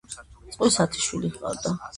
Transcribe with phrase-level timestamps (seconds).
[0.53, 1.79] წყვილს ათი შვილი ჰყავდა.